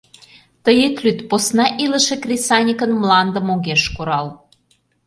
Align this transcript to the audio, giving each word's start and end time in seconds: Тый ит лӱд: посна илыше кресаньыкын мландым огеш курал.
Тый 0.63 0.77
ит 0.85 0.95
лӱд: 1.03 1.19
посна 1.29 1.65
илыше 1.83 2.15
кресаньыкын 2.23 2.91
мландым 3.01 3.47
огеш 3.55 3.83
курал. 3.95 4.27